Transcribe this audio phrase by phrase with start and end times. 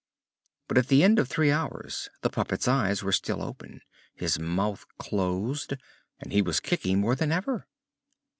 [0.67, 3.81] But at the end of three hours the puppet's eyes were still open,
[4.15, 5.75] his mouth closed,
[6.19, 7.67] and he was kicking more than ever.